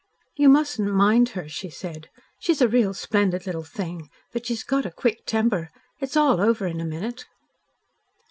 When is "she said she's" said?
1.47-2.59